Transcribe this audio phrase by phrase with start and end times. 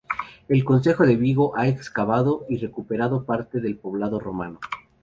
[0.49, 4.59] El Concejo de Vigo ha excavado y recuperado parte del poblado romano.